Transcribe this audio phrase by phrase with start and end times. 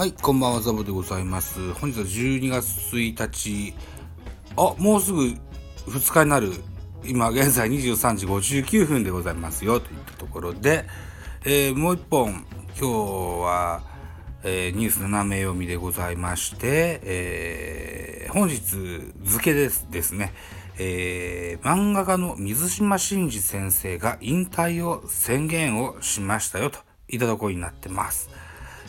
[0.00, 1.74] はい、こんばんは、ザボでございます。
[1.74, 3.74] 本日は12月1日、
[4.56, 5.36] あ、もうすぐ
[5.88, 6.52] 2日になる、
[7.04, 10.86] 今現在23時59分でございますよ、といったところで、
[11.44, 12.46] えーもう一本、
[12.80, 13.82] 今日は、
[14.42, 18.58] えーニュース斜め読みでございまして、えー本日
[19.22, 20.32] 付ですですね、
[20.78, 26.70] えー漫画家の水島真司先生が引退を宣言をしましたよ。
[26.70, 28.30] といたところになってます。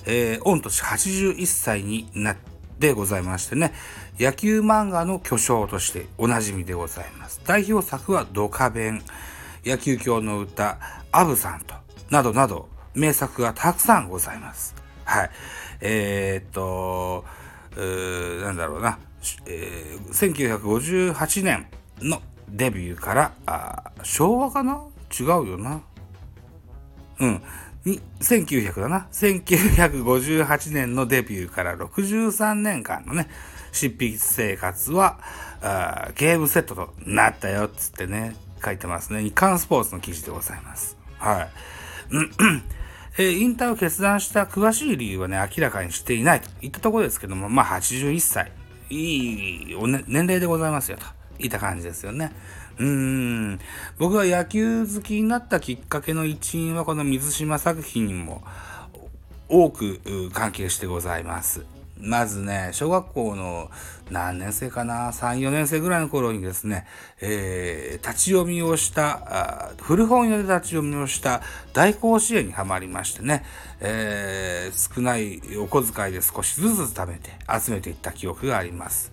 [0.06, 2.38] えー、御年81歳になっ
[2.80, 3.74] てございましてね、
[4.20, 7.42] 野球漫画の巨匠としておなじみでございます。
[7.46, 9.02] 代表作はドカベン、
[9.66, 10.80] 野球教の歌、
[11.12, 11.76] アブさんと、
[12.10, 14.76] などなど、名作がたくさんございます。
[15.06, 15.30] はい。
[15.82, 17.26] えー、っと、
[17.76, 19.00] うーなんだろうな、
[19.46, 21.68] えー1958年
[22.02, 24.82] のデビューから、あ昭和かな？
[25.18, 25.82] 違うよな。
[27.22, 27.42] うん。
[28.20, 29.08] 1900だな。
[29.12, 33.28] 1958年のデビューから63年間のね、
[33.72, 35.20] 執筆生活は、
[35.62, 39.24] あーゲームセットとなったよ、つってね、書いてますね。
[39.24, 40.98] 日刊スポーツの記事でございます。
[41.18, 41.50] はい。
[43.18, 48.52] えー引退を決断した詳しい理由はね、明らかにしていないといったところですけども、まあ81歳、
[48.90, 52.32] いいお、ね、年齢でございますよといた感じですよね。
[52.78, 53.60] うーん。
[53.98, 58.44] 僕が野球好きになったきっかけの一因はこの水島作品にも
[59.50, 60.00] 多く
[60.34, 61.66] 関係してございます。
[62.02, 63.70] まずね、小学校の
[64.10, 66.88] 何年生かな、3、4年生ぐらいの頃にですね、
[67.22, 71.42] えー立ち読みをした、あ古本屋で立ち読みをした
[71.74, 73.44] 大甲子園にはまりましてね、
[73.80, 79.12] えー少ないお小遣いで少しずつ貯めて集めていった記憶があります。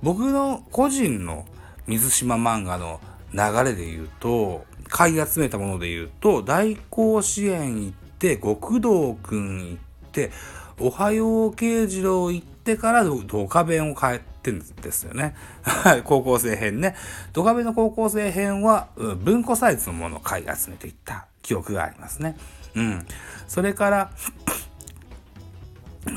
[0.00, 1.44] 僕の個人の
[1.88, 3.00] 水島漫画の
[3.32, 10.30] 流れで言うと、買い集めたもので言うと、大甲子園行って、極道くん行って、
[10.78, 15.34] おはよう慶次郎行ってからドカベンを買ってんですよね。
[16.04, 16.94] 高校生編ね。
[17.32, 22.36] ドカベンの高校生編は、文庫サイズのものを買い集めていった記憶がありますね。
[22.74, 23.06] うん。
[23.46, 24.10] それから、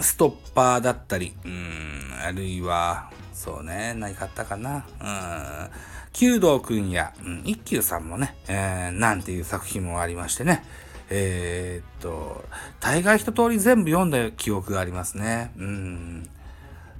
[0.02, 3.12] ストッパーだったり、うん、あるいは、
[3.44, 4.86] そうね、何買ったかな？
[5.02, 5.70] うん、
[6.14, 10.64] 弓道くんや、うん、一休さんもね、えーなんていう作品もありましてね。
[11.10, 12.46] えーっと、
[12.80, 15.52] 大概一通り全部読んだ記憶がありますね。
[15.58, 16.30] うん。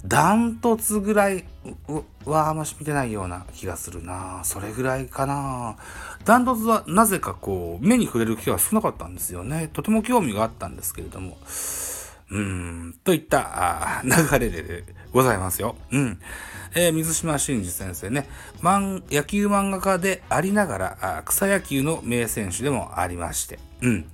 [0.04, 1.44] ダントツぐらい
[2.24, 5.76] はあんまし見てないような気がするなそれぐらいかな
[6.24, 9.70] ダントツはなぜかこう、目に触れる機会が少なかったんですよね。
[9.72, 11.38] とても興味があったんですけれども。
[12.32, 15.76] うん、といったあ流れでございますよ。
[15.90, 16.18] うん。
[16.74, 18.26] えー水島真司先生ね、
[18.62, 24.06] 漫野球漫画家でありながら、草野球の名選手でもありまして、うん。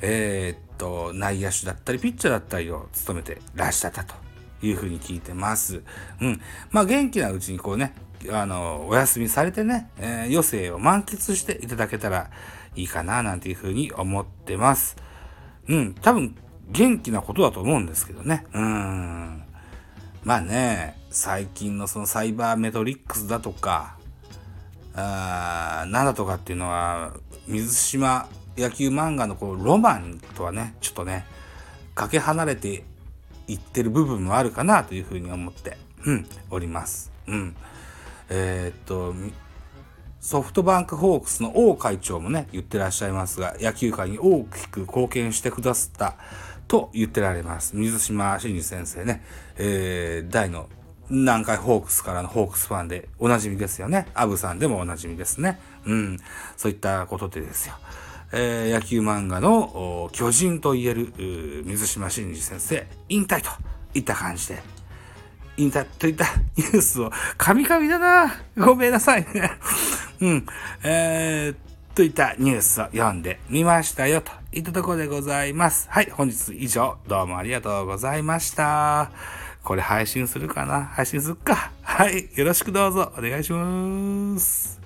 [0.00, 4.14] えーっと、内野手だったり、ピッチャーだったりを務めてらっしゃったと
[4.62, 5.82] いうふうに聞いてます。
[6.20, 6.40] うん。
[6.70, 7.92] まあ、元気なうちにこうね、
[8.30, 12.30] あの、お休みされてね、えー余生を満喫していただけたら
[12.76, 14.96] いいかな、なんていうふうに思ってます。
[15.66, 16.36] うん、多分
[16.70, 18.46] 元気なことだと思うんですけどね。
[18.52, 19.42] うん。
[20.22, 23.96] まあね、最近のそのサイバーメトリックスだとか、
[24.96, 27.14] あなんだとかっていうのは、
[27.46, 31.26] 水島野球漫画のこうロマンとはね、ちょっとね、
[31.94, 32.84] かけ離れて
[33.46, 37.12] いってる部分もあるかなというふうに思って、うん、おります。
[37.26, 37.56] うん。
[38.30, 39.14] えーっと、
[40.20, 46.14] ソフトバンクホークスの王会長もね、言ってらっしゃいますが、野球界に大きく貢献してくださった
[46.66, 47.76] と言ってられます。
[47.76, 49.22] 水島真司先生ね、
[49.56, 50.68] えー、大の
[51.10, 54.06] 南海ホークスからのホークスファンでおなじみですよね。
[54.14, 55.60] アブさんでもおなじみですね。
[55.84, 56.18] うん。
[56.56, 57.74] そういったことでですよ。
[58.32, 61.12] えー野球漫画の巨人と言える
[61.66, 63.50] 水島真司先生、引退と
[63.94, 64.62] いった感じで、
[65.56, 66.26] 引退といった
[66.56, 69.50] ニュースを、カミカミだなごめんなさいね。
[70.20, 70.46] うん。
[70.82, 71.56] えー、
[71.94, 75.86] といったニュースを読んでみましたよ、といったところでございます。
[75.88, 79.12] はい、本日以上、どうもありがとうございました。
[79.62, 80.86] これ配信するかな？
[80.86, 81.70] 配信するか？
[81.82, 84.83] はい、よろしくどうぞお願いします。